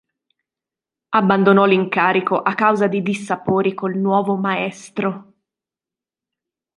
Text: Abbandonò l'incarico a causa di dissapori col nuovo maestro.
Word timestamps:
Abbandonò 1.11 1.65
l'incarico 1.65 2.41
a 2.41 2.55
causa 2.55 2.87
di 2.87 3.03
dissapori 3.03 3.75
col 3.75 3.97
nuovo 3.99 4.35
maestro. 4.35 5.33